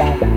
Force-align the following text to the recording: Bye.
Bye. 0.00 0.29